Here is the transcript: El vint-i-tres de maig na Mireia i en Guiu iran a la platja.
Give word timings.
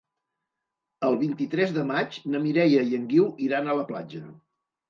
El 1.09 1.17
vint-i-tres 1.23 1.75
de 1.77 1.85
maig 1.91 2.19
na 2.31 2.43
Mireia 2.47 2.89
i 2.93 2.99
en 3.01 3.07
Guiu 3.13 3.29
iran 3.49 3.71
a 3.71 3.77
la 3.83 3.89
platja. 3.93 4.27